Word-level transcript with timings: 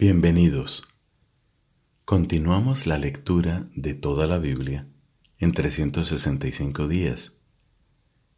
Bienvenidos. 0.00 0.86
Continuamos 2.04 2.86
la 2.86 2.98
lectura 2.98 3.68
de 3.74 3.94
toda 3.94 4.28
la 4.28 4.38
Biblia 4.38 4.86
en 5.38 5.50
365 5.50 6.86
días 6.86 7.34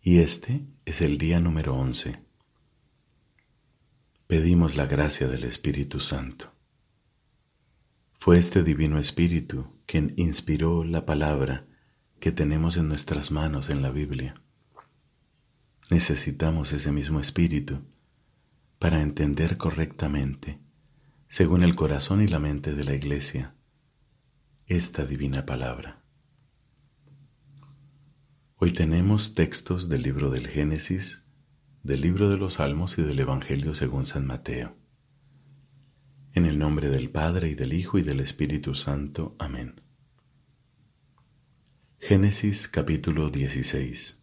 y 0.01 0.21
este 0.21 0.65
es 0.87 1.03
el 1.03 1.19
día 1.19 1.38
número 1.38 1.75
11. 1.77 2.25
Pedimos 4.27 4.79
la 4.79 4.87
gracia 4.87 5.29
del 5.29 5.45
Espíritu 5.45 6.01
Santo. 6.01 6.50
Fue 8.18 8.38
este 8.38 8.62
Divino 8.62 8.98
Espíritu 8.98 9.66
quien 9.84 10.14
inspiró 10.16 10.82
la 10.82 11.04
palabra 11.04 11.66
que 12.20 12.32
tenemos 12.32 12.79
en 12.79 12.88
nuestras 12.88 13.30
manos 13.30 13.68
en 13.68 13.82
la 13.82 13.90
Biblia. 13.90 14.40
Necesitamos 15.90 16.72
ese 16.72 16.90
mismo 16.90 17.20
Espíritu 17.20 17.82
para 18.79 19.02
entender 19.02 19.58
correctamente 19.58 20.58
según 21.31 21.62
el 21.62 21.77
corazón 21.77 22.23
y 22.23 22.27
la 22.27 22.41
mente 22.41 22.75
de 22.75 22.83
la 22.83 22.93
Iglesia, 22.93 23.55
esta 24.66 25.07
divina 25.07 25.47
palabra. 25.47 26.02
Hoy 28.57 28.73
tenemos 28.73 29.37
textos 29.37 29.88
del 29.88 30.02
libro 30.02 30.30
del 30.30 30.48
Génesis, 30.48 31.23
del 31.85 32.01
libro 32.01 32.30
de 32.30 32.37
los 32.37 32.55
Salmos 32.55 32.98
y 32.98 33.02
del 33.02 33.21
Evangelio 33.21 33.77
según 33.77 34.07
San 34.07 34.27
Mateo. 34.27 34.77
En 36.33 36.47
el 36.47 36.59
nombre 36.59 36.91
del 36.91 37.11
Padre 37.11 37.49
y 37.51 37.55
del 37.55 37.74
Hijo 37.74 37.97
y 37.99 38.02
del 38.02 38.19
Espíritu 38.19 38.74
Santo. 38.74 39.37
Amén. 39.38 39.80
Génesis 42.01 42.66
capítulo 42.66 43.30
16 43.30 44.21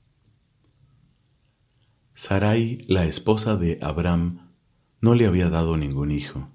Sarai, 2.14 2.84
la 2.90 3.06
esposa 3.06 3.56
de 3.56 3.80
Abraham, 3.82 4.52
no 5.00 5.16
le 5.16 5.26
había 5.26 5.50
dado 5.50 5.78
ningún 5.78 6.12
hijo 6.12 6.52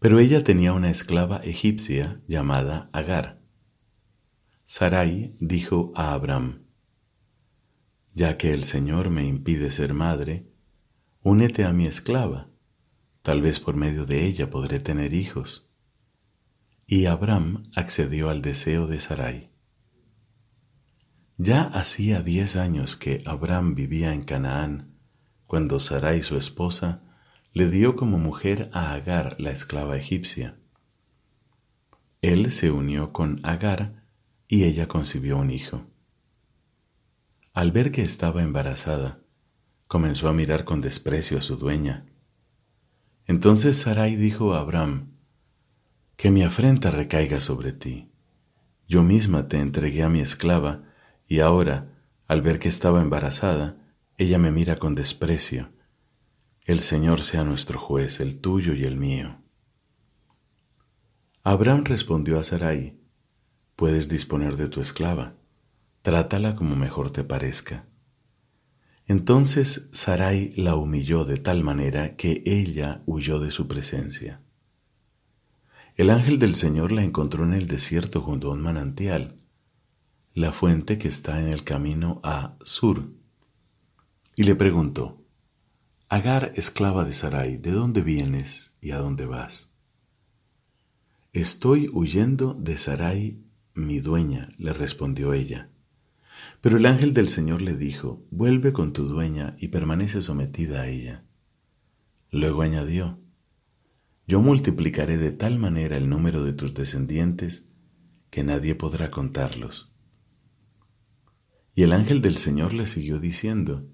pero 0.00 0.20
ella 0.20 0.44
tenía 0.44 0.72
una 0.72 0.90
esclava 0.90 1.38
egipcia 1.38 2.22
llamada 2.28 2.88
Agar. 2.92 3.42
Sarai 4.64 5.36
dijo 5.40 5.92
a 5.96 6.12
Abraham, 6.12 6.66
Ya 8.14 8.36
que 8.36 8.52
el 8.52 8.64
Señor 8.64 9.10
me 9.10 9.24
impide 9.24 9.70
ser 9.70 9.94
madre, 9.94 10.52
únete 11.22 11.64
a 11.64 11.72
mi 11.72 11.86
esclava, 11.86 12.50
tal 13.22 13.42
vez 13.42 13.60
por 13.60 13.76
medio 13.76 14.06
de 14.06 14.26
ella 14.26 14.50
podré 14.50 14.78
tener 14.78 15.14
hijos. 15.14 15.68
Y 16.86 17.06
Abraham 17.06 17.62
accedió 17.74 18.30
al 18.30 18.40
deseo 18.40 18.86
de 18.86 19.00
Sarai. 19.00 19.50
Ya 21.36 21.62
hacía 21.62 22.22
diez 22.22 22.56
años 22.56 22.96
que 22.96 23.22
Abraham 23.26 23.74
vivía 23.74 24.12
en 24.12 24.22
Canaán, 24.22 24.98
cuando 25.46 25.80
Sarai 25.80 26.22
su 26.22 26.36
esposa 26.36 27.07
le 27.52 27.70
dio 27.70 27.96
como 27.96 28.18
mujer 28.18 28.70
a 28.72 28.92
Agar, 28.92 29.36
la 29.40 29.50
esclava 29.50 29.96
egipcia. 29.96 30.58
Él 32.20 32.52
se 32.52 32.70
unió 32.70 33.12
con 33.12 33.40
Agar 33.42 34.04
y 34.46 34.64
ella 34.64 34.88
concibió 34.88 35.38
un 35.38 35.50
hijo. 35.50 35.86
Al 37.54 37.72
ver 37.72 37.90
que 37.90 38.02
estaba 38.02 38.42
embarazada, 38.42 39.20
comenzó 39.86 40.28
a 40.28 40.32
mirar 40.32 40.64
con 40.64 40.80
desprecio 40.80 41.38
a 41.38 41.42
su 41.42 41.56
dueña. 41.56 42.06
Entonces 43.26 43.78
Sarai 43.78 44.16
dijo 44.16 44.54
a 44.54 44.60
Abraham, 44.60 45.16
Que 46.16 46.30
mi 46.30 46.42
afrenta 46.42 46.90
recaiga 46.90 47.40
sobre 47.40 47.72
ti. 47.72 48.10
Yo 48.86 49.02
misma 49.02 49.48
te 49.48 49.58
entregué 49.58 50.02
a 50.02 50.08
mi 50.08 50.20
esclava, 50.20 50.84
y 51.26 51.40
ahora, 51.40 52.04
al 52.26 52.42
ver 52.42 52.58
que 52.58 52.68
estaba 52.68 53.02
embarazada, 53.02 53.76
ella 54.16 54.38
me 54.38 54.50
mira 54.50 54.78
con 54.78 54.94
desprecio. 54.94 55.70
El 56.68 56.80
Señor 56.80 57.22
sea 57.22 57.44
nuestro 57.44 57.78
juez, 57.80 58.20
el 58.20 58.42
tuyo 58.42 58.74
y 58.74 58.84
el 58.84 58.98
mío. 58.98 59.40
Abraham 61.42 61.84
respondió 61.84 62.38
a 62.38 62.42
Sarai, 62.42 63.00
puedes 63.74 64.10
disponer 64.10 64.58
de 64.58 64.68
tu 64.68 64.82
esclava, 64.82 65.32
trátala 66.02 66.54
como 66.54 66.76
mejor 66.76 67.10
te 67.10 67.24
parezca. 67.24 67.88
Entonces 69.06 69.88
Sarai 69.94 70.50
la 70.56 70.74
humilló 70.74 71.24
de 71.24 71.38
tal 71.38 71.64
manera 71.64 72.16
que 72.16 72.42
ella 72.44 73.02
huyó 73.06 73.40
de 73.40 73.50
su 73.50 73.66
presencia. 73.66 74.42
El 75.96 76.10
ángel 76.10 76.38
del 76.38 76.54
Señor 76.54 76.92
la 76.92 77.02
encontró 77.02 77.44
en 77.44 77.54
el 77.54 77.66
desierto 77.66 78.20
junto 78.20 78.50
a 78.50 78.52
un 78.52 78.60
manantial, 78.60 79.40
la 80.34 80.52
fuente 80.52 80.98
que 80.98 81.08
está 81.08 81.40
en 81.40 81.48
el 81.48 81.64
camino 81.64 82.20
a 82.22 82.58
Sur, 82.62 83.08
y 84.36 84.42
le 84.42 84.54
preguntó, 84.54 85.17
Agar, 86.10 86.54
esclava 86.56 87.04
de 87.04 87.12
Sarai, 87.12 87.58
¿de 87.58 87.70
dónde 87.70 88.00
vienes 88.00 88.74
y 88.80 88.92
a 88.92 88.96
dónde 88.96 89.26
vas? 89.26 89.70
Estoy 91.34 91.90
huyendo 91.92 92.54
de 92.54 92.78
Sarai, 92.78 93.42
mi 93.74 94.00
dueña, 94.00 94.48
le 94.56 94.72
respondió 94.72 95.34
ella. 95.34 95.70
Pero 96.62 96.78
el 96.78 96.86
ángel 96.86 97.12
del 97.12 97.28
Señor 97.28 97.60
le 97.60 97.76
dijo, 97.76 98.24
vuelve 98.30 98.72
con 98.72 98.94
tu 98.94 99.04
dueña 99.04 99.54
y 99.58 99.68
permanece 99.68 100.22
sometida 100.22 100.80
a 100.80 100.88
ella. 100.88 101.26
Luego 102.30 102.62
añadió, 102.62 103.20
yo 104.26 104.40
multiplicaré 104.40 105.18
de 105.18 105.32
tal 105.32 105.58
manera 105.58 105.98
el 105.98 106.08
número 106.08 106.42
de 106.42 106.54
tus 106.54 106.72
descendientes 106.72 107.66
que 108.30 108.44
nadie 108.44 108.74
podrá 108.74 109.10
contarlos. 109.10 109.92
Y 111.74 111.82
el 111.82 111.92
ángel 111.92 112.22
del 112.22 112.38
Señor 112.38 112.72
le 112.72 112.86
siguió 112.86 113.20
diciendo, 113.20 113.86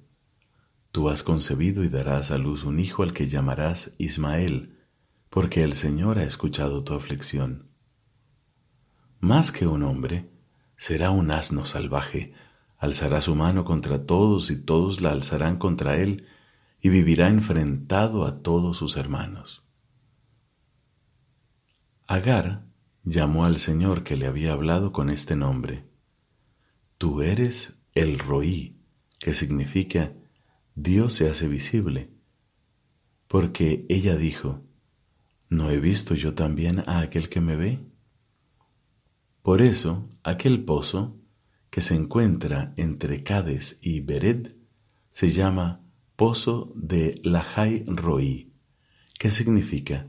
Tú 0.94 1.09
has 1.09 1.25
concebido 1.25 1.82
y 1.82 1.88
darás 1.88 2.31
a 2.31 2.38
luz 2.38 2.62
un 2.62 2.78
hijo 2.78 3.03
al 3.03 3.12
que 3.12 3.27
llamarás 3.27 3.91
Ismael, 3.99 4.78
porque 5.28 5.65
el 5.65 5.72
Señor 5.72 6.21
ha 6.21 6.22
escuchado 6.22 6.84
tu 6.84 6.94
aflicción. 6.94 7.66
Más 9.19 9.50
que 9.50 9.66
un 9.66 9.83
hombre, 9.83 10.31
será 10.77 11.10
un 11.10 11.33
asno 11.33 11.65
salvaje, 11.65 12.33
alzará 12.78 13.21
su 13.21 13.34
mano 13.34 13.65
contra 13.65 14.06
todos 14.06 14.53
y 14.53 14.56
todos 14.56 15.00
la 15.00 15.10
alzarán 15.10 15.59
contra 15.59 15.97
él, 15.97 16.28
y 16.81 16.91
vivirá 16.91 17.28
enfrentado 17.28 18.25
a 18.25 18.41
todos 18.41 18.77
sus 18.77 18.97
hermanos. 18.97 19.65
Agar 22.06 22.69
llamó 23.03 23.47
al 23.47 23.59
Señor 23.59 24.04
que 24.04 24.16
le 24.16 24.28
había 24.28 24.53
hablado 24.53 24.93
con 24.93 25.10
este 25.10 25.34
nombre. 25.34 25.88
Tú 26.99 27.21
eres 27.21 27.81
el 27.97 28.21
Roí, 28.21 28.78
que 29.19 29.34
significa 29.34 30.12
Dios 30.77 31.15
se 31.15 31.31
hace 31.31 31.47
visible, 31.47 32.11
porque 33.29 33.87
ella 33.89 34.17
dijo, 34.17 34.65
¿no 35.49 35.71
he 35.71 35.79
visto 35.79 36.17
yo 36.17 36.35
también 36.35 36.81
a 36.89 36.99
aquel 36.99 37.29
que 37.29 37.41
me 37.41 37.55
ve? 37.55 37.81
Por 39.43 39.63
eso, 39.63 40.09
aquel 40.25 40.65
pozo 40.65 41.21
que 41.71 41.81
se 41.81 41.95
encuentra 41.95 42.75
entre 42.77 43.23
Cades 43.23 43.79
y 43.83 44.01
Bered 44.01 44.57
se 45.11 45.31
llama 45.31 45.84
Pozo 46.17 46.73
de 46.75 47.21
Lahai 47.23 47.84
Roí, 47.87 48.53
que 49.19 49.31
significa 49.31 50.09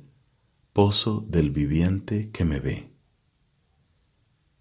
Pozo 0.73 1.25
del 1.29 1.51
viviente 1.51 2.31
que 2.31 2.43
me 2.43 2.59
ve. 2.59 2.91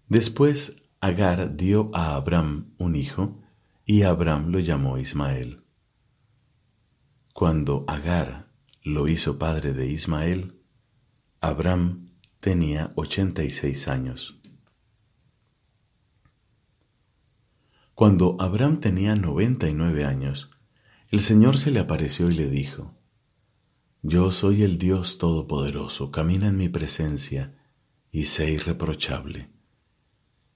Después 0.07 0.83
Agar 1.01 1.55
dio 1.55 1.89
a 1.93 2.15
Abraham 2.15 2.73
un 2.77 2.95
hijo 2.95 3.41
y 3.85 4.03
Abraham 4.03 4.51
lo 4.51 4.59
llamó 4.59 4.97
Ismael. 4.97 5.64
Cuando 7.37 7.83
Agar 7.89 8.47
lo 8.81 9.09
hizo 9.09 9.37
padre 9.37 9.73
de 9.73 9.87
Ismael, 9.87 10.57
Abraham 11.41 12.11
tenía 12.39 12.91
ochenta 12.95 13.43
y 13.43 13.49
seis 13.49 13.89
años. 13.89 14.39
Cuando 17.93 18.37
Abraham 18.39 18.79
tenía 18.79 19.17
noventa 19.17 19.67
y 19.67 19.73
nueve 19.73 20.05
años, 20.05 20.49
el 21.11 21.19
Señor 21.19 21.57
se 21.57 21.71
le 21.71 21.81
apareció 21.81 22.31
y 22.31 22.35
le 22.35 22.49
dijo, 22.49 22.95
Yo 24.01 24.31
soy 24.31 24.63
el 24.63 24.77
Dios 24.77 25.17
Todopoderoso, 25.17 26.11
camina 26.11 26.47
en 26.47 26.55
mi 26.55 26.69
presencia 26.69 27.53
y 28.11 28.27
sé 28.27 28.49
irreprochable. 28.49 29.49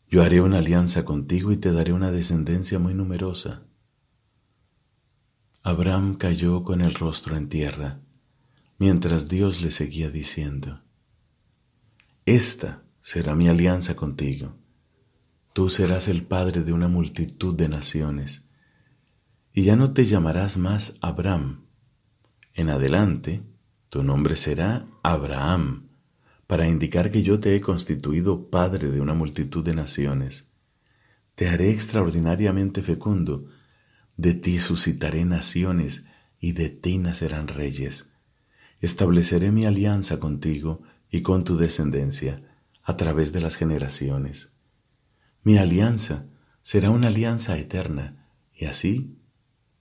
Yo 0.08 0.24
haré 0.24 0.40
una 0.40 0.60
alianza 0.60 1.04
contigo 1.04 1.52
y 1.52 1.58
te 1.58 1.74
daré 1.74 1.92
una 1.92 2.10
descendencia 2.10 2.80
muy 2.80 2.94
numerosa 2.94 3.66
Abraham 5.62 6.16
cayó 6.16 6.64
con 6.64 6.80
el 6.80 6.94
rostro 6.94 7.36
en 7.36 7.50
tierra, 7.50 8.00
mientras 8.78 9.28
Dios 9.28 9.62
le 9.62 9.72
seguía 9.72 10.10
diciendo, 10.10 10.82
Esta 12.26 12.84
será 13.02 13.36
mi 13.36 13.50
alianza 13.50 13.96
contigo. 13.96 14.56
Tú 15.52 15.70
serás 15.70 16.08
el 16.08 16.24
padre 16.24 16.64
de 16.64 16.72
una 16.72 16.88
multitud 16.88 17.54
de 17.56 17.68
naciones, 17.68 18.46
y 19.54 19.64
ya 19.64 19.76
no 19.76 19.92
te 19.92 20.06
llamarás 20.06 20.58
más 20.58 20.96
Abraham. 21.02 21.66
En 22.54 22.70
adelante, 22.70 23.44
tu 23.90 24.02
nombre 24.02 24.38
será 24.38 24.88
Abraham, 25.04 25.90
para 26.48 26.70
indicar 26.70 27.12
que 27.12 27.22
yo 27.22 27.42
te 27.42 27.56
he 27.56 27.60
constituido 27.60 28.50
padre 28.50 28.90
de 28.92 29.02
una 29.02 29.14
multitud 29.14 29.64
de 29.64 29.74
naciones. 29.74 30.48
Te 31.36 31.50
haré 31.50 31.72
extraordinariamente 31.72 32.82
fecundo, 32.82 33.48
de 34.20 34.34
ti 34.34 34.60
suscitaré 34.60 35.24
naciones 35.24 36.04
y 36.42 36.52
de 36.52 36.68
ti 36.68 36.98
nacerán 36.98 37.48
reyes, 37.48 38.10
estableceré 38.82 39.50
mi 39.54 39.64
alianza 39.64 40.20
contigo 40.20 40.82
y 41.10 41.22
con 41.22 41.46
tu 41.46 41.56
descendencia 41.56 42.44
a 42.84 42.98
través 42.98 43.32
de 43.32 43.40
las 43.40 43.56
generaciones. 43.56 44.52
Mi 45.44 45.58
alianza 45.58 46.26
será 46.62 46.90
una 46.90 47.08
alianza 47.08 47.58
eterna, 47.58 48.28
y 48.54 48.66
así 48.66 49.16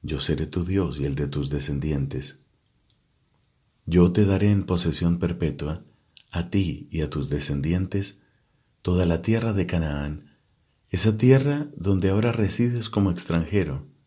yo 0.03 0.21
seré 0.21 0.47
tu 0.47 0.65
Dios 0.65 1.01
y 1.01 1.05
el 1.05 1.17
de 1.17 1.27
tus 1.27 1.51
descendientes. 1.51 2.39
Yo 3.87 4.13
te 4.13 4.25
daré 4.25 4.53
en 4.53 4.67
posesión 4.67 5.19
perpetua, 5.19 5.83
a 6.31 6.49
ti 6.49 6.87
y 6.93 7.01
a 7.01 7.11
tus 7.11 7.29
descendientes, 7.29 8.21
toda 8.83 9.05
la 9.05 9.21
tierra 9.21 9.53
de 9.53 9.67
Canaán, 9.67 10.37
esa 10.91 11.19
tierra 11.19 11.73
donde 11.77 12.11
ahora 12.11 12.31
resides 12.31 12.89
como 12.89 13.11
extranjero, 13.11 13.98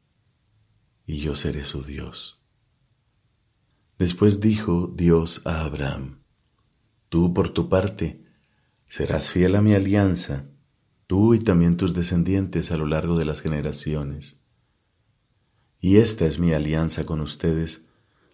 y 1.12 1.18
yo 1.18 1.36
seré 1.36 1.66
su 1.66 1.84
Dios. 1.84 2.40
Después 4.00 4.40
dijo 4.40 4.88
Dios 4.96 5.42
a 5.44 5.66
Abraham, 5.66 6.22
Tú 7.10 7.34
por 7.34 7.50
tu 7.50 7.68
parte 7.68 8.24
serás 8.88 9.30
fiel 9.30 9.58
a 9.58 9.62
mi 9.62 9.74
alianza, 9.74 10.46
tú 11.08 11.34
y 11.34 11.40
también 11.40 11.76
tus 11.76 11.94
descendientes 11.94 12.72
a 12.72 12.78
lo 12.78 12.86
largo 12.86 13.18
de 13.18 13.26
las 13.26 13.42
generaciones. 13.42 14.40
Y 15.82 15.98
esta 15.98 16.26
es 16.26 16.40
mi 16.40 16.54
alianza 16.54 17.04
con 17.04 17.20
ustedes, 17.20 17.84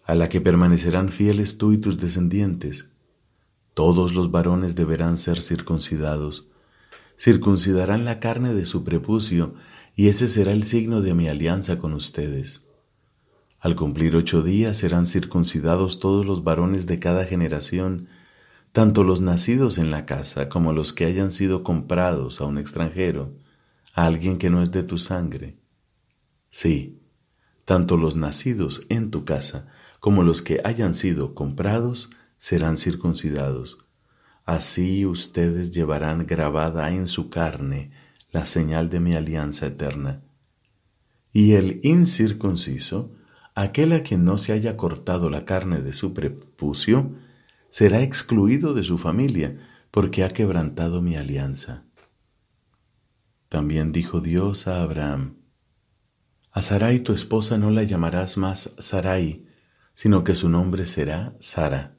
a 0.04 0.14
la 0.14 0.28
que 0.28 0.40
permanecerán 0.40 1.08
fieles 1.08 1.58
tú 1.58 1.72
y 1.72 1.78
tus 1.78 1.98
descendientes. 1.98 2.90
Todos 3.74 4.14
los 4.14 4.30
varones 4.30 4.76
deberán 4.76 5.16
ser 5.16 5.42
circuncidados, 5.42 6.46
circuncidarán 7.18 8.04
la 8.04 8.20
carne 8.20 8.54
de 8.54 8.66
su 8.66 8.84
prepucio, 8.84 9.56
y 9.96 10.06
ese 10.06 10.28
será 10.28 10.52
el 10.52 10.62
signo 10.62 11.00
de 11.00 11.14
mi 11.14 11.26
alianza 11.26 11.80
con 11.80 11.92
ustedes. 11.92 12.67
Al 13.60 13.74
cumplir 13.74 14.14
ocho 14.14 14.42
días 14.42 14.76
serán 14.76 15.06
circuncidados 15.06 15.98
todos 15.98 16.24
los 16.24 16.44
varones 16.44 16.86
de 16.86 16.98
cada 17.00 17.24
generación, 17.24 18.08
tanto 18.72 19.02
los 19.02 19.20
nacidos 19.20 19.78
en 19.78 19.90
la 19.90 20.06
casa 20.06 20.48
como 20.48 20.72
los 20.72 20.92
que 20.92 21.06
hayan 21.06 21.32
sido 21.32 21.64
comprados 21.64 22.40
a 22.40 22.44
un 22.44 22.58
extranjero, 22.58 23.34
a 23.94 24.06
alguien 24.06 24.38
que 24.38 24.50
no 24.50 24.62
es 24.62 24.70
de 24.70 24.84
tu 24.84 24.98
sangre. 24.98 25.58
Sí, 26.50 27.02
tanto 27.64 27.96
los 27.96 28.16
nacidos 28.16 28.82
en 28.88 29.10
tu 29.10 29.24
casa 29.24 29.66
como 30.00 30.22
los 30.22 30.40
que 30.40 30.60
hayan 30.64 30.94
sido 30.94 31.34
comprados 31.34 32.10
serán 32.36 32.76
circuncidados. 32.76 33.78
Así 34.46 35.04
ustedes 35.04 35.72
llevarán 35.72 36.26
grabada 36.26 36.90
en 36.92 37.06
su 37.06 37.28
carne 37.28 37.90
la 38.30 38.46
señal 38.46 38.88
de 38.88 39.00
mi 39.00 39.14
alianza 39.14 39.66
eterna. 39.66 40.22
Y 41.32 41.54
el 41.54 41.80
incircunciso, 41.82 43.12
aquel 43.62 43.92
a 43.92 44.02
quien 44.02 44.24
no 44.24 44.38
se 44.38 44.52
haya 44.52 44.76
cortado 44.76 45.30
la 45.30 45.44
carne 45.44 45.80
de 45.80 45.92
su 45.92 46.14
prepucio, 46.14 47.16
será 47.68 48.02
excluido 48.02 48.72
de 48.72 48.84
su 48.84 48.98
familia, 48.98 49.58
porque 49.90 50.22
ha 50.22 50.32
quebrantado 50.32 51.02
mi 51.02 51.16
alianza. 51.16 51.84
También 53.48 53.92
dijo 53.92 54.20
Dios 54.20 54.68
a 54.68 54.82
Abraham, 54.82 55.38
A 56.52 56.62
Sarai 56.62 57.00
tu 57.00 57.12
esposa 57.12 57.58
no 57.58 57.70
la 57.70 57.82
llamarás 57.82 58.36
más 58.36 58.70
Sarai, 58.78 59.46
sino 59.92 60.22
que 60.22 60.36
su 60.36 60.48
nombre 60.48 60.86
será 60.86 61.36
Sara. 61.40 61.96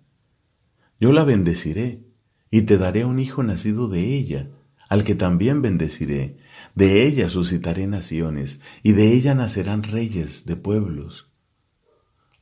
Yo 0.99 1.11
la 1.11 1.23
bendeciré, 1.23 2.05
y 2.49 2.61
te 2.61 2.77
daré 2.77 3.03
un 3.03 3.19
hijo 3.19 3.43
nacido 3.43 3.89
de 3.89 4.15
ella, 4.15 4.49
al 4.89 5.03
que 5.03 5.15
también 5.15 5.61
bendeciré. 5.61 6.37
De 6.75 7.05
ella 7.05 7.27
suscitaré 7.29 7.85
naciones, 7.87 8.61
y 8.81 8.93
de 8.93 9.13
ella 9.13 9.35
nacerán 9.35 9.83
reyes 9.83 10.45
de 10.45 10.55
pueblos. 10.55 11.28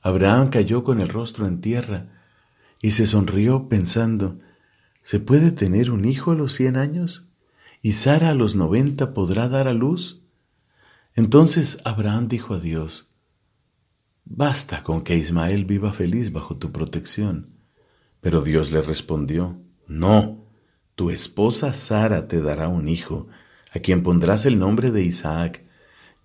Abraham 0.08 0.52
cayó 0.52 0.86
con 0.86 1.02
el 1.02 1.10
rostro 1.10 1.48
en 1.48 1.60
tierra, 1.60 2.08
y 2.82 2.92
se 2.92 3.06
sonrió 3.08 3.68
pensando, 3.68 4.40
¿se 5.02 5.20
puede 5.20 5.52
tener 5.52 5.92
un 5.92 6.06
hijo 6.06 6.32
a 6.32 6.36
los 6.36 6.54
cien 6.54 6.78
años? 6.78 7.28
¿Y 7.82 7.92
Sara 7.92 8.30
a 8.30 8.34
los 8.34 8.56
noventa 8.56 9.14
podrá 9.14 9.50
dar 9.50 9.68
a 9.68 9.74
luz? 9.74 10.24
Entonces 11.14 11.80
Abraham 11.84 12.30
dijo 12.30 12.54
a 12.54 12.60
Dios, 12.62 13.12
Basta 14.24 14.82
con 14.82 15.02
que 15.02 15.18
Ismael 15.18 15.66
viva 15.66 15.92
feliz 15.92 16.32
bajo 16.32 16.56
tu 16.56 16.72
protección. 16.72 17.58
Pero 18.22 18.40
Dios 18.40 18.72
le 18.72 18.82
respondió, 18.82 19.60
No, 19.88 20.48
tu 20.96 21.10
esposa 21.10 21.74
Sara 21.74 22.30
te 22.30 22.42
dará 22.42 22.70
un 22.70 22.88
hijo, 22.88 23.28
a 23.74 23.80
quien 23.80 24.04
pondrás 24.04 24.46
el 24.46 24.58
nombre 24.58 24.92
de 24.92 25.04
Isaac. 25.04 25.67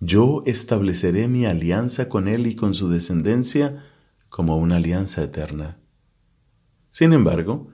Yo 0.05 0.43
estableceré 0.45 1.29
mi 1.29 1.45
alianza 1.45 2.09
con 2.09 2.27
él 2.27 2.45
y 2.47 2.55
con 2.55 2.73
su 2.73 2.89
descendencia 2.89 3.85
como 4.27 4.57
una 4.57 4.75
alianza 4.75 5.23
eterna. 5.23 5.79
Sin 6.89 7.13
embargo, 7.13 7.69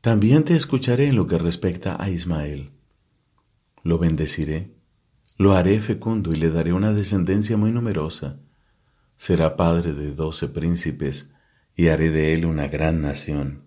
también 0.00 0.44
te 0.44 0.54
escucharé 0.54 1.08
en 1.08 1.16
lo 1.16 1.26
que 1.26 1.38
respecta 1.38 2.00
a 2.00 2.08
Ismael. 2.08 2.70
Lo 3.82 3.98
bendeciré, 3.98 4.76
lo 5.38 5.54
haré 5.54 5.80
fecundo 5.80 6.32
y 6.32 6.36
le 6.36 6.50
daré 6.50 6.72
una 6.72 6.92
descendencia 6.92 7.56
muy 7.56 7.72
numerosa. 7.72 8.38
Será 9.16 9.56
padre 9.56 9.92
de 9.92 10.14
doce 10.14 10.46
príncipes 10.46 11.32
y 11.74 11.88
haré 11.88 12.10
de 12.12 12.32
él 12.32 12.46
una 12.46 12.68
gran 12.68 13.02
nación. 13.02 13.64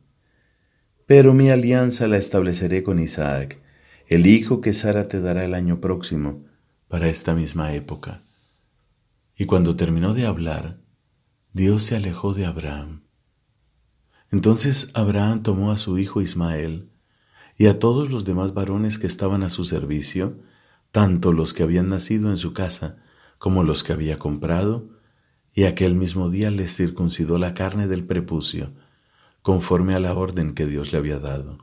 Pero 1.05 1.33
mi 1.33 1.49
alianza 1.49 2.07
la 2.07 2.15
estableceré 2.15 2.81
con 2.81 2.99
Isaac, 2.99 3.59
el 4.07 4.25
hijo 4.25 4.61
que 4.61 4.71
Sara 4.71 5.09
te 5.09 5.19
dará 5.19 5.43
el 5.43 5.53
año 5.53 5.81
próximo, 5.81 6.45
para 6.87 7.09
esta 7.09 7.33
misma 7.33 7.73
época. 7.73 8.21
Y 9.37 9.45
cuando 9.45 9.75
terminó 9.75 10.13
de 10.13 10.25
hablar, 10.25 10.79
Dios 11.53 11.83
se 11.83 11.95
alejó 11.95 12.33
de 12.33 12.45
Abraham 12.45 13.05
entonces 14.35 14.89
Abraham 14.93 15.43
tomó 15.43 15.71
a 15.71 15.77
su 15.77 15.97
hijo 15.97 16.21
Ismael 16.21 16.89
y 17.57 17.67
a 17.67 17.79
todos 17.79 18.11
los 18.11 18.25
demás 18.25 18.53
varones 18.53 18.97
que 18.97 19.07
estaban 19.07 19.43
a 19.43 19.49
su 19.49 19.65
servicio, 19.65 20.39
tanto 20.91 21.31
los 21.31 21.53
que 21.53 21.63
habían 21.63 21.87
nacido 21.87 22.29
en 22.29 22.37
su 22.37 22.53
casa 22.53 22.97
como 23.37 23.63
los 23.63 23.83
que 23.83 23.93
había 23.93 24.19
comprado, 24.19 24.89
y 25.53 25.63
aquel 25.63 25.95
mismo 25.95 26.29
día 26.29 26.51
les 26.51 26.75
circuncidó 26.75 27.37
la 27.37 27.53
carne 27.53 27.87
del 27.87 28.05
prepucio, 28.05 28.73
conforme 29.41 29.95
a 29.95 29.99
la 29.99 30.13
orden 30.13 30.53
que 30.53 30.65
Dios 30.65 30.91
le 30.91 30.97
había 30.97 31.19
dado. 31.19 31.57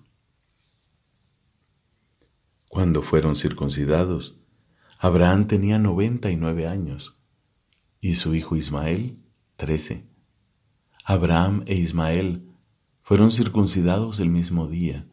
Cuando 2.68 3.02
fueron 3.02 3.36
circuncidados, 3.36 4.38
Abraham 5.04 5.48
tenía 5.48 5.80
noventa 5.80 6.30
y 6.30 6.36
nueve 6.36 6.68
años, 6.68 7.20
y 8.00 8.14
su 8.14 8.36
hijo 8.36 8.54
Ismael 8.54 9.18
trece. 9.56 10.06
Abraham 11.04 11.64
e 11.66 11.74
Ismael 11.74 12.48
fueron 13.02 13.32
circuncidados 13.32 14.20
el 14.20 14.30
mismo 14.30 14.68
día, 14.68 15.08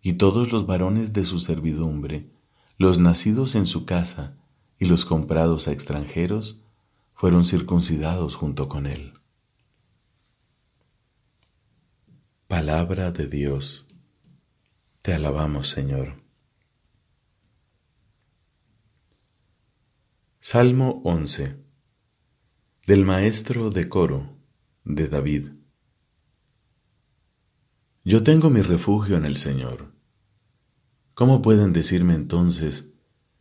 y 0.00 0.12
todos 0.12 0.52
los 0.52 0.68
varones 0.68 1.14
de 1.14 1.24
su 1.24 1.40
servidumbre, 1.40 2.30
los 2.76 3.00
nacidos 3.00 3.56
en 3.56 3.66
su 3.66 3.86
casa 3.86 4.36
y 4.78 4.84
los 4.84 5.04
comprados 5.04 5.66
a 5.66 5.72
extranjeros, 5.72 6.62
fueron 7.12 7.44
circuncidados 7.44 8.36
junto 8.36 8.68
con 8.68 8.86
él. 8.86 9.14
Palabra 12.46 13.10
de 13.10 13.26
Dios. 13.26 13.88
Te 15.02 15.12
alabamos, 15.12 15.70
Señor. 15.70 16.27
Salmo 20.50 21.02
11 21.04 21.58
del 22.86 23.04
maestro 23.04 23.68
de 23.68 23.90
coro 23.90 24.38
de 24.82 25.06
David. 25.06 25.48
Yo 28.02 28.22
tengo 28.22 28.48
mi 28.48 28.62
refugio 28.62 29.18
en 29.18 29.26
el 29.26 29.36
Señor. 29.36 29.92
¿Cómo 31.12 31.42
pueden 31.42 31.74
decirme 31.74 32.14
entonces, 32.14 32.88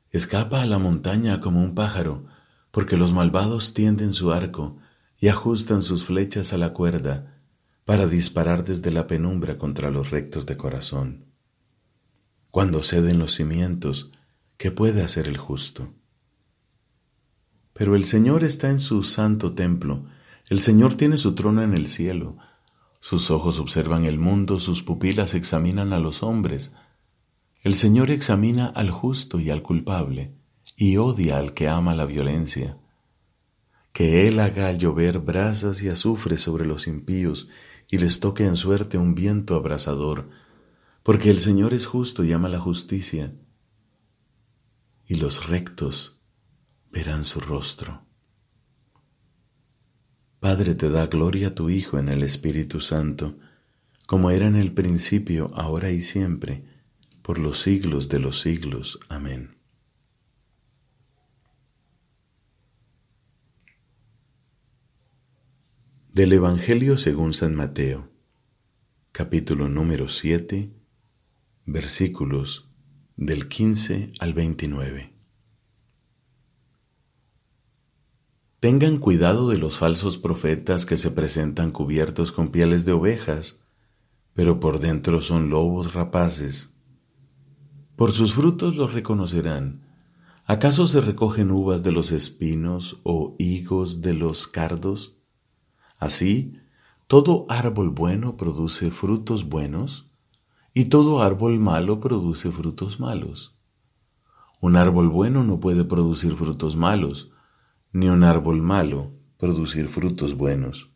escapa 0.10 0.62
a 0.62 0.66
la 0.66 0.80
montaña 0.80 1.40
como 1.40 1.64
un 1.64 1.76
pájaro, 1.76 2.26
porque 2.72 2.98
los 2.98 3.14
malvados 3.14 3.74
tienden 3.74 4.12
su 4.12 4.34
arco 4.34 4.78
y 5.22 5.30
ajustan 5.30 5.84
sus 5.84 6.04
flechas 6.04 6.52
a 6.52 6.58
la 6.58 6.74
cuerda 6.74 7.42
para 7.86 8.06
disparar 8.08 8.66
desde 8.66 8.92
la 8.92 9.08
penumbra 9.08 9.58
contra 9.58 9.92
los 9.92 10.10
rectos 10.10 10.46
de 10.46 10.58
corazón? 10.58 11.32
Cuando 12.52 12.84
ceden 12.84 13.18
los 13.18 13.34
cimientos, 13.34 14.12
¿qué 14.58 14.72
puede 14.72 15.04
hacer 15.04 15.30
el 15.30 15.38
justo? 15.38 15.94
Pero 17.78 17.96
el 17.96 18.06
Señor 18.06 18.44
está 18.44 18.72
en 18.72 18.80
su 18.80 19.04
santo 19.04 19.54
templo, 19.54 20.06
el 20.50 20.60
Señor 20.62 20.96
tiene 20.96 21.16
su 21.18 21.36
trono 21.36 21.62
en 21.62 21.76
el 21.76 21.86
cielo, 21.86 22.38
sus 23.00 23.30
ojos 23.30 23.60
observan 23.60 24.06
el 24.06 24.18
mundo, 24.18 24.60
sus 24.60 24.82
pupilas 24.82 25.36
examinan 25.36 25.94
a 25.94 26.00
los 26.00 26.24
hombres. 26.24 26.74
El 27.62 27.76
Señor 27.76 28.10
examina 28.10 28.66
al 28.66 28.90
justo 28.90 29.40
y 29.40 29.52
al 29.52 29.62
culpable, 29.62 30.34
y 30.76 30.98
odia 30.98 31.38
al 31.38 31.54
que 31.54 31.68
ama 31.68 31.94
la 31.94 32.06
violencia. 32.06 32.80
Que 33.94 34.28
Él 34.28 34.40
haga 34.40 34.74
llover 34.74 35.20
brasas 35.20 35.84
y 35.84 35.90
azufre 35.90 36.38
sobre 36.38 36.66
los 36.66 36.88
impíos, 36.88 37.48
y 37.92 38.00
les 38.00 38.20
toque 38.20 38.46
en 38.46 38.56
suerte 38.56 38.98
un 38.98 39.14
viento 39.14 39.54
abrasador, 39.54 40.30
porque 41.04 41.30
el 41.30 41.40
Señor 41.40 41.76
es 41.76 41.86
justo 41.86 42.24
y 42.24 42.34
ama 42.34 42.50
la 42.50 42.60
justicia, 42.60 43.36
y 45.08 45.16
los 45.16 45.48
rectos 45.48 46.17
verán 46.92 47.26
su 47.26 47.40
rostro. 47.40 48.06
Padre, 50.40 50.76
te 50.76 50.90
da 50.90 51.08
gloria 51.08 51.50
a 51.50 51.56
tu 51.56 51.70
Hijo 51.70 51.98
en 51.98 52.10
el 52.10 52.24
Espíritu 52.24 52.80
Santo, 52.80 53.38
como 54.06 54.32
era 54.32 54.48
en 54.48 54.56
el 54.56 54.74
principio, 54.74 55.52
ahora 55.56 55.92
y 55.92 56.02
siempre, 56.02 56.64
por 57.22 57.40
los 57.40 57.60
siglos 57.60 58.08
de 58.08 58.20
los 58.20 58.40
siglos. 58.40 59.00
Amén. 59.10 59.58
Del 66.14 66.34
Evangelio 66.34 66.98
según 66.98 67.34
San 67.34 67.54
Mateo, 67.54 68.10
capítulo 69.12 69.70
número 69.70 70.08
7, 70.08 70.72
versículos 71.66 72.72
del 73.18 73.48
15 73.48 74.14
al 74.20 74.34
29. 74.34 75.17
Tengan 78.68 78.98
cuidado 78.98 79.48
de 79.48 79.58
los 79.58 79.78
falsos 79.78 80.18
profetas 80.18 80.86
que 80.86 80.98
se 80.98 81.10
presentan 81.10 81.72
cubiertos 81.72 82.34
con 82.34 82.50
pieles 82.50 82.84
de 82.84 82.92
ovejas, 82.92 83.62
pero 84.34 84.60
por 84.60 84.80
dentro 84.80 85.22
son 85.22 85.50
lobos 85.50 85.94
rapaces. 85.94 86.76
Por 87.96 88.12
sus 88.12 88.34
frutos 88.34 88.76
los 88.76 88.94
reconocerán. 88.94 89.88
¿Acaso 90.44 90.86
se 90.86 91.00
recogen 91.00 91.50
uvas 91.50 91.82
de 91.82 91.94
los 91.94 92.12
espinos 92.12 93.00
o 93.04 93.38
higos 93.40 94.02
de 94.02 94.14
los 94.14 94.50
cardos? 94.50 95.18
Así, 95.98 96.60
todo 97.08 97.46
árbol 97.48 97.92
bueno 97.92 98.36
produce 98.36 98.92
frutos 98.92 99.48
buenos, 99.48 100.12
y 100.74 100.86
todo 100.90 101.22
árbol 101.22 101.58
malo 101.58 102.02
produce 102.02 102.52
frutos 102.52 103.00
malos. 103.00 103.56
Un 104.60 104.76
árbol 104.76 105.08
bueno 105.08 105.46
no 105.46 105.62
puede 105.62 105.86
producir 105.86 106.36
frutos 106.36 106.76
malos, 106.76 107.32
ni 107.98 108.10
un 108.10 108.24
árbol 108.24 108.62
malo 108.62 109.12
producir 109.38 109.90
frutos 109.90 110.38
buenos. 110.38 110.92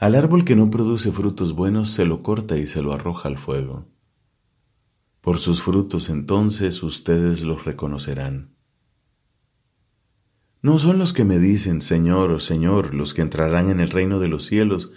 Al 0.00 0.16
árbol 0.16 0.44
que 0.44 0.56
no 0.56 0.70
produce 0.70 1.12
frutos 1.12 1.54
buenos 1.54 1.92
se 1.92 2.04
lo 2.04 2.20
corta 2.24 2.56
y 2.56 2.66
se 2.66 2.82
lo 2.82 2.92
arroja 2.92 3.28
al 3.28 3.38
fuego. 3.38 3.86
Por 5.20 5.38
sus 5.38 5.62
frutos 5.62 6.10
entonces 6.10 6.82
ustedes 6.82 7.42
los 7.44 7.64
reconocerán. 7.64 8.56
No 10.62 10.80
son 10.80 10.98
los 10.98 11.12
que 11.12 11.24
me 11.24 11.38
dicen, 11.38 11.80
Señor, 11.80 12.42
Señor, 12.42 12.92
los 12.92 13.14
que 13.14 13.22
entrarán 13.22 13.70
en 13.70 13.78
el 13.78 13.90
reino 13.90 14.18
de 14.18 14.26
los 14.26 14.46
cielos, 14.46 14.90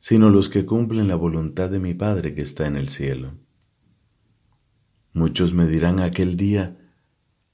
sino 0.00 0.30
los 0.30 0.48
que 0.48 0.66
cumplen 0.66 1.06
la 1.06 1.14
voluntad 1.14 1.70
de 1.70 1.78
mi 1.78 1.94
Padre 1.94 2.34
que 2.34 2.42
está 2.42 2.66
en 2.66 2.74
el 2.74 2.88
cielo. 2.88 3.34
Muchos 5.12 5.52
me 5.52 5.68
dirán 5.68 6.00
aquel 6.00 6.36
día, 6.36 6.81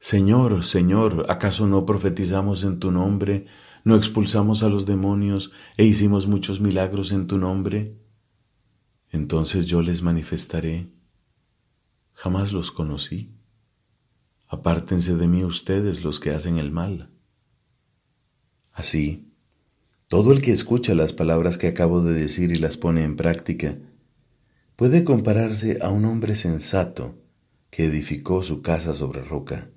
Señor, 0.00 0.64
Señor, 0.64 1.26
¿acaso 1.28 1.67
no 1.67 1.85
profetizamos 1.85 2.62
en 2.62 2.78
tu 2.78 2.93
nombre, 2.93 3.47
no 3.85 3.97
expulsamos 3.97 4.62
a 4.62 4.69
los 4.69 4.87
demonios 4.87 5.50
e 5.76 5.85
hicimos 5.85 6.28
muchos 6.28 6.61
milagros 6.61 7.11
en 7.11 7.26
tu 7.26 7.37
nombre? 7.37 7.99
Entonces 9.11 9.67
yo 9.67 9.83
les 9.83 10.02
manifestaré, 10.02 10.93
jamás 12.12 12.52
los 12.52 12.71
conocí. 12.71 13.35
Apártense 14.47 15.17
de 15.17 15.26
mí 15.26 15.43
ustedes 15.43 16.05
los 16.05 16.21
que 16.21 16.31
hacen 16.31 16.59
el 16.59 16.71
mal. 16.71 17.11
Así, 18.73 19.33
todo 20.07 20.31
el 20.33 20.40
que 20.40 20.52
escucha 20.52 20.95
las 20.95 21.12
palabras 21.12 21.59
que 21.59 21.67
acabo 21.67 22.02
de 22.02 22.14
decir 22.14 22.52
y 22.52 22.57
las 22.57 22.76
pone 22.76 23.02
en 23.02 23.17
práctica, 23.17 23.78
puede 24.76 25.02
compararse 25.02 25.81
a 25.83 25.90
un 25.90 26.05
hombre 26.05 26.37
sensato 26.37 27.19
que 27.71 27.87
edificó 27.87 28.45
su 28.45 28.62
casa 28.62 28.95
sobre 28.95 29.23
roca. 29.23 29.71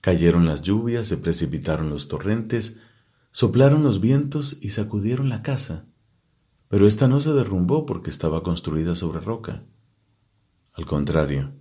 Cayeron 0.00 0.46
las 0.46 0.62
lluvias, 0.62 1.08
se 1.08 1.16
precipitaron 1.16 1.90
los 1.90 2.08
torrentes, 2.08 2.76
soplaron 3.32 3.82
los 3.82 4.00
vientos 4.00 4.58
y 4.60 4.70
sacudieron 4.70 5.28
la 5.28 5.42
casa, 5.42 5.86
pero 6.68 6.86
ésta 6.86 7.08
no 7.08 7.20
se 7.20 7.32
derrumbó 7.32 7.84
porque 7.84 8.10
estaba 8.10 8.42
construida 8.42 8.94
sobre 8.94 9.20
roca. 9.20 9.64
Al 10.74 10.86
contrario, 10.86 11.52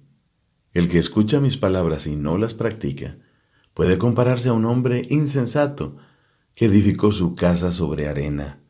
el 0.73 0.87
que 0.87 0.99
escucha 0.99 1.39
mis 1.39 1.57
palabras 1.57 2.05
y 2.05 2.15
no 2.15 2.37
las 2.37 2.53
practica, 2.53 3.17
puede 3.73 3.97
compararse 3.97 4.49
a 4.49 4.53
un 4.53 4.65
hombre 4.65 5.01
insensato 5.09 5.97
que 6.53 6.65
edificó 6.65 7.11
su 7.11 7.33
casa 7.33 7.71
sobre 7.71 8.07
arena. 8.07 8.61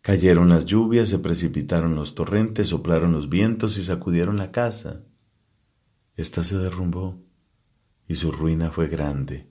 Cayeron 0.00 0.48
las 0.48 0.64
lluvias, 0.64 1.08
se 1.08 1.18
precipitaron 1.18 1.94
los 1.94 2.14
torrentes, 2.14 2.68
soplaron 2.68 3.12
los 3.12 3.28
vientos 3.28 3.78
y 3.78 3.82
sacudieron 3.82 4.36
la 4.36 4.50
casa. 4.50 5.02
Esta 6.14 6.42
se 6.42 6.56
derrumbó 6.56 7.27
y 8.08 8.14
su 8.14 8.32
ruina 8.32 8.70
fue 8.70 8.88
grande. 8.88 9.46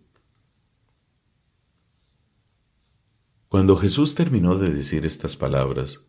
Cuando 3.48 3.78
Jesús 3.78 4.16
terminó 4.16 4.58
de 4.58 4.72
decir 4.72 5.06
estas 5.06 5.38
palabras, 5.38 6.08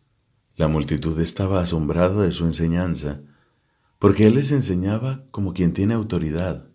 la 0.55 0.67
multitud 0.67 1.17
estaba 1.21 1.61
asombrada 1.61 2.23
de 2.23 2.31
su 2.31 2.45
enseñanza, 2.45 3.21
porque 3.99 4.25
Él 4.25 4.33
les 4.33 4.51
enseñaba 4.51 5.25
como 5.31 5.53
quien 5.53 5.73
tiene 5.73 5.93
autoridad 5.93 6.69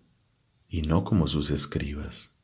y 0.69 0.83
no 0.83 1.05
como 1.05 1.27
sus 1.27 1.51
escribas. 1.51 2.35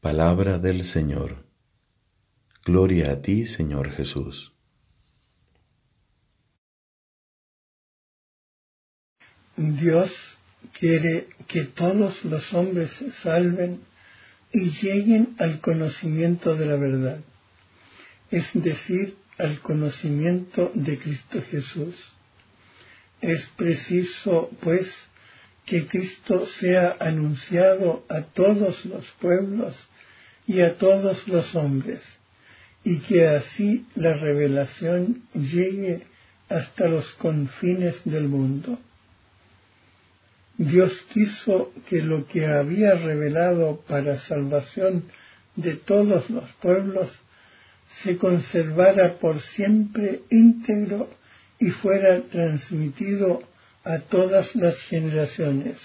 Palabra 0.00 0.58
del 0.58 0.84
Señor. 0.84 1.46
Gloria 2.64 3.12
a 3.12 3.22
ti, 3.22 3.46
Señor 3.46 3.90
Jesús. 3.90 4.57
Dios 9.58 10.12
quiere 10.78 11.26
que 11.48 11.64
todos 11.64 12.24
los 12.24 12.54
hombres 12.54 12.92
se 12.92 13.10
salven 13.10 13.80
y 14.52 14.70
lleguen 14.70 15.34
al 15.38 15.60
conocimiento 15.60 16.54
de 16.54 16.66
la 16.66 16.76
verdad, 16.76 17.18
es 18.30 18.46
decir, 18.54 19.16
al 19.36 19.58
conocimiento 19.60 20.70
de 20.74 20.98
Cristo 20.98 21.42
Jesús. 21.50 21.96
Es 23.20 23.48
preciso, 23.56 24.48
pues, 24.60 24.92
que 25.66 25.88
Cristo 25.88 26.46
sea 26.46 26.96
anunciado 27.00 28.06
a 28.08 28.22
todos 28.22 28.84
los 28.84 29.06
pueblos 29.20 29.74
y 30.46 30.60
a 30.60 30.78
todos 30.78 31.26
los 31.26 31.54
hombres, 31.56 32.00
y 32.84 32.98
que 33.00 33.26
así 33.26 33.86
la 33.96 34.14
revelación 34.14 35.24
llegue 35.34 36.06
hasta 36.48 36.88
los 36.88 37.10
confines 37.14 37.96
del 38.04 38.28
mundo. 38.28 38.78
Dios 40.58 41.04
quiso 41.12 41.72
que 41.88 42.02
lo 42.02 42.26
que 42.26 42.44
había 42.46 42.94
revelado 42.94 43.80
para 43.86 44.18
salvación 44.18 45.04
de 45.54 45.76
todos 45.76 46.28
los 46.30 46.50
pueblos 46.54 47.10
se 48.02 48.18
conservara 48.18 49.14
por 49.14 49.40
siempre 49.40 50.22
íntegro 50.30 51.10
y 51.60 51.70
fuera 51.70 52.20
transmitido 52.22 53.42
a 53.84 54.00
todas 54.00 54.54
las 54.56 54.80
generaciones. 54.80 55.76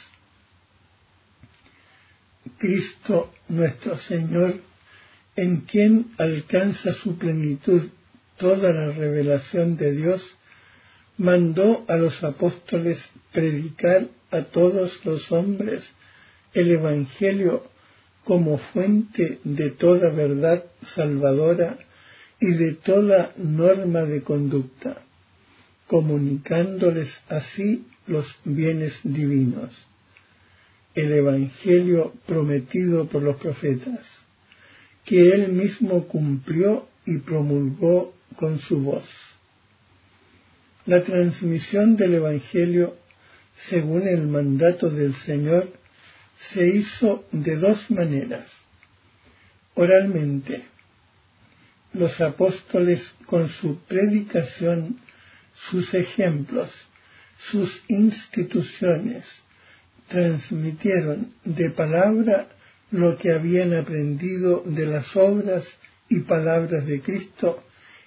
Cristo 2.57 3.31
nuestro 3.49 3.97
Señor, 3.97 4.55
en 5.35 5.61
quien 5.61 6.11
alcanza 6.17 6.93
su 6.93 7.17
plenitud 7.17 7.89
toda 8.37 8.73
la 8.73 8.91
revelación 8.91 9.77
de 9.77 9.93
Dios, 9.93 10.35
mandó 11.17 11.85
a 11.87 11.95
los 11.95 12.23
apóstoles 12.23 12.99
predicar 13.31 14.07
a 14.31 14.41
todos 14.43 15.05
los 15.05 15.31
hombres 15.31 15.83
el 16.53 16.71
Evangelio 16.71 17.63
como 18.23 18.57
fuente 18.57 19.39
de 19.43 19.71
toda 19.71 20.09
verdad 20.09 20.63
salvadora 20.95 21.77
y 22.39 22.51
de 22.53 22.73
toda 22.73 23.31
norma 23.37 24.03
de 24.03 24.21
conducta, 24.21 24.97
comunicándoles 25.87 27.09
así 27.29 27.85
los 28.07 28.35
bienes 28.43 28.99
divinos. 29.03 29.71
El 30.95 31.11
Evangelio 31.11 32.13
prometido 32.25 33.07
por 33.07 33.23
los 33.23 33.37
profetas, 33.37 34.05
que 35.05 35.33
él 35.33 35.51
mismo 35.53 36.07
cumplió 36.07 36.87
y 37.05 37.17
promulgó 37.17 38.13
con 38.35 38.59
su 38.59 38.81
voz. 38.81 39.05
La 40.85 41.03
transmisión 41.03 41.95
del 41.95 42.15
Evangelio 42.15 42.97
según 43.55 44.07
el 44.07 44.27
mandato 44.27 44.89
del 44.89 45.15
Señor, 45.15 45.71
se 46.37 46.67
hizo 46.67 47.25
de 47.31 47.55
dos 47.55 47.89
maneras. 47.91 48.47
Oralmente, 49.75 50.63
los 51.93 52.19
apóstoles 52.21 53.13
con 53.25 53.49
su 53.49 53.79
predicación, 53.79 54.99
sus 55.69 55.93
ejemplos, 55.93 56.69
sus 57.37 57.83
instituciones, 57.87 59.25
transmitieron 60.07 61.33
de 61.43 61.69
palabra 61.69 62.47
lo 62.91 63.17
que 63.17 63.31
habían 63.31 63.73
aprendido 63.73 64.63
de 64.65 64.85
las 64.85 65.15
obras 65.15 65.65
y 66.09 66.19
palabras 66.21 66.85
de 66.85 67.01
Cristo 67.01 67.63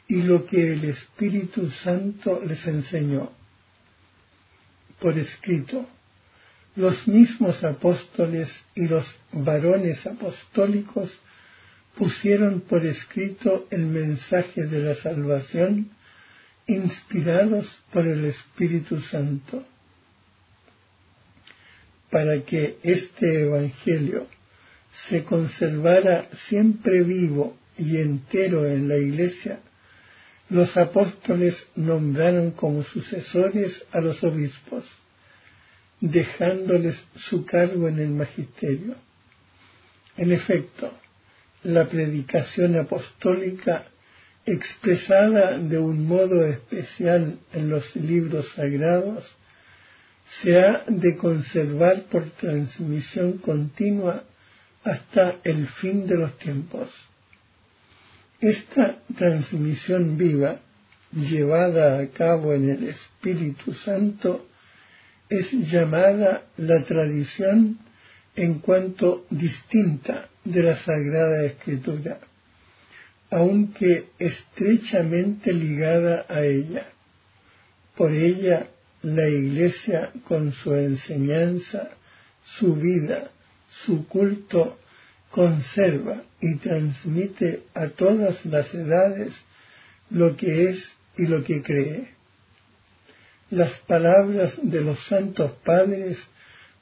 y 0.09 0.23
lo 0.23 0.47
que 0.47 0.73
el 0.73 0.85
Espíritu 0.85 1.71
Santo 1.71 2.43
les 2.45 2.67
enseñó 2.67 3.33
por 5.01 5.19
escrito, 5.19 5.87
los 6.77 7.07
mismos 7.09 7.65
apóstoles 7.65 8.51
y 8.75 8.87
los 8.87 9.07
varones 9.33 10.07
apostólicos 10.07 11.11
pusieron 11.97 12.61
por 12.61 12.85
escrito 12.85 13.67
el 13.71 13.87
mensaje 13.87 14.67
de 14.67 14.81
la 14.81 14.95
salvación 14.95 15.91
inspirados 16.67 17.79
por 17.93 18.07
el 18.07 18.25
Espíritu 18.27 19.01
Santo, 19.01 19.65
para 22.11 22.41
que 22.43 22.79
este 22.83 23.43
Evangelio 23.43 24.27
se 25.09 25.25
conservara 25.25 26.29
siempre 26.49 27.03
vivo 27.03 27.57
y 27.79 27.99
entero 27.99 28.67
en 28.67 28.89
la 28.89 28.97
Iglesia, 28.97 29.61
los 30.49 30.77
apóstoles 30.77 31.67
nombraron 31.75 32.53
como 32.53 32.85
sucesores 32.85 33.85
a 33.93 34.01
los 34.01 34.23
obispos, 34.23 34.85
dejándoles 36.01 37.05
su 37.17 37.45
cargo 37.45 37.89
en 37.89 37.99
el 37.99 38.11
magisterio. 38.11 38.95
En 40.17 40.33
efecto, 40.33 40.93
la 41.65 41.89
predicación 41.89 42.79
apostólica 42.79 43.87
expresada 44.45 45.59
de 45.59 45.79
un 45.79 46.07
modo 46.07 46.47
especial 46.47 47.39
en 47.53 47.69
los 47.69 47.97
libros 47.97 48.53
sagrados 48.55 49.29
se 50.43 50.59
ha 50.59 50.85
de 50.87 51.17
conservar 51.17 52.05
por 52.05 52.31
transmisión 52.31 53.39
continua 53.39 54.23
hasta 54.85 55.37
el 55.43 55.67
fin 55.67 56.07
de 56.07 56.17
los 56.17 56.39
tiempos. 56.39 56.89
Esta 58.41 58.99
transmisión 59.17 60.17
viva, 60.19 60.59
llevada 61.13 61.99
a 61.99 62.07
cabo 62.09 62.53
en 62.53 62.69
el 62.69 62.89
Espíritu 62.89 63.73
Santo, 63.73 64.47
es 65.29 65.53
llamada 65.53 66.43
la 66.59 66.85
tradición 66.85 67.79
en 68.35 68.59
cuanto 68.59 69.27
distinta 69.31 70.29
de 70.45 70.63
la 70.63 70.77
Sagrada 70.77 71.45
Escritura, 71.45 72.21
aunque 73.31 74.11
estrechamente 74.19 75.53
ligada 75.53 76.27
a 76.29 76.43
ella. 76.45 76.87
Por 77.97 78.13
ella 78.13 78.67
la 79.03 79.29
Iglesia 79.29 80.13
con 80.25 80.53
su 80.53 80.75
enseñanza, 80.75 81.91
su 82.45 82.77
vida, 82.77 83.31
su 83.85 84.07
culto, 84.07 84.79
conserva 85.37 86.23
y 86.41 86.57
transmite 86.57 87.65
a 87.75 87.89
todas 87.89 88.47
las 88.47 88.73
edades 88.73 89.35
lo 90.09 90.35
que 90.35 90.71
es 90.71 90.91
y 91.19 91.27
lo 91.27 91.45
que 91.45 91.63
cree. 91.63 92.09
Las 93.51 93.73
palabras 93.81 94.55
de 94.63 94.81
los 94.81 94.99
santos 95.07 95.53
padres 95.63 96.17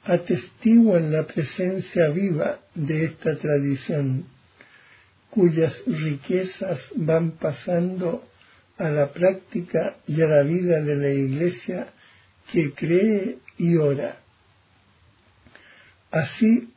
atestiguan 0.05 1.11
la 1.11 1.23
presencia 1.27 2.07
viva 2.11 2.59
de 2.73 3.03
esta 3.03 3.35
tradición, 3.35 4.25
cuyas 5.29 5.83
riquezas 5.85 6.79
van 6.95 7.31
pasando 7.31 8.25
a 8.77 8.87
la 8.87 9.11
práctica 9.11 9.97
y 10.07 10.21
a 10.21 10.27
la 10.27 10.43
vida 10.43 10.79
de 10.79 10.95
la 10.95 11.09
Iglesia 11.09 11.89
que 12.53 12.73
cree 12.73 13.37
y 13.57 13.75
ora. 13.75 14.17
Así 16.09 16.69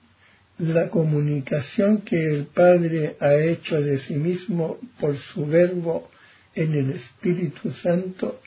la 0.58 0.90
comunicación 0.90 2.02
que 2.02 2.20
el 2.20 2.46
Padre 2.46 3.16
ha 3.20 3.34
hecho 3.34 3.80
de 3.80 3.98
sí 3.98 4.14
mismo 4.14 4.78
por 4.98 5.16
su 5.16 5.46
verbo 5.46 6.10
en 6.54 6.74
el 6.74 6.90
Espíritu 6.90 7.72
Santo 7.72 8.40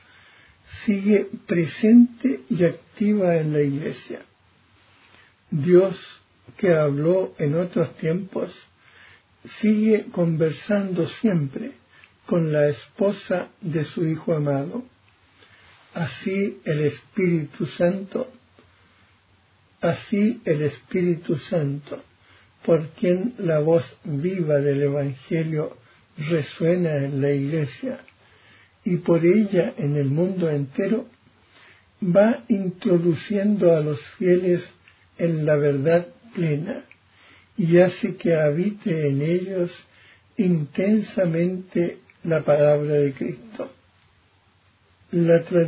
sigue 0.84 1.28
presente 1.46 2.42
y 2.48 2.64
activa 2.64 3.36
en 3.36 3.52
la 3.52 3.60
Iglesia. 3.60 4.20
Dios, 5.50 5.96
que 6.56 6.74
habló 6.74 7.34
en 7.38 7.54
otros 7.54 7.94
tiempos, 7.96 8.52
sigue 9.60 10.06
conversando 10.12 11.08
siempre 11.08 11.72
con 12.26 12.52
la 12.52 12.68
esposa 12.68 13.48
de 13.60 13.84
su 13.84 14.06
Hijo 14.06 14.34
amado. 14.34 14.84
Así 15.94 16.60
el 16.64 16.80
Espíritu 16.80 17.66
Santo 17.66 18.32
Así 19.82 20.40
el 20.44 20.62
Espíritu 20.62 21.36
Santo, 21.36 22.00
por 22.64 22.88
quien 22.90 23.34
la 23.38 23.58
voz 23.58 23.96
viva 24.04 24.60
del 24.60 24.82
Evangelio 24.82 25.76
resuena 26.16 26.98
en 26.98 27.20
la 27.20 27.32
Iglesia 27.32 27.98
y 28.84 28.98
por 28.98 29.26
ella 29.26 29.74
en 29.76 29.96
el 29.96 30.06
mundo 30.06 30.48
entero, 30.48 31.08
va 32.00 32.44
introduciendo 32.46 33.76
a 33.76 33.80
los 33.80 34.00
fieles 34.18 34.72
en 35.18 35.44
la 35.44 35.56
verdad 35.56 36.06
plena 36.32 36.84
y 37.56 37.78
hace 37.78 38.14
que 38.14 38.36
habite 38.36 39.08
en 39.08 39.20
ellos 39.20 39.72
intensamente 40.36 41.98
la 42.22 42.42
palabra 42.42 42.94
de 42.94 43.12
Cristo. 43.12 43.72
La 45.10 45.42